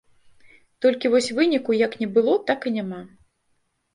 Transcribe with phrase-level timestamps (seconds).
[0.85, 3.01] Толькі вось выніку як не было, так і няма.